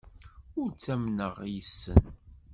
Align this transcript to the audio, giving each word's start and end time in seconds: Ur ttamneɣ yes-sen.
Ur 0.59 0.69
ttamneɣ 0.73 1.35
yes-sen. 1.53 2.03